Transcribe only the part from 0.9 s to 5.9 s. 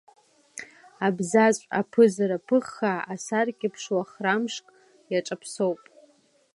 Абзаҵә, аԥызара ԥыххаа, асаркьеиԥш уа храмшк иаҿаԥсоуп.